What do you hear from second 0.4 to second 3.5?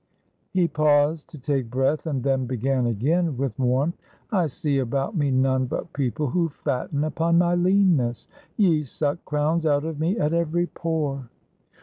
He paused to take breath, and then began again